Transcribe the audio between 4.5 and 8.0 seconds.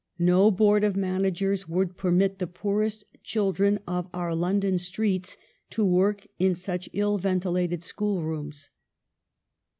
don streets to work in such ill ventilated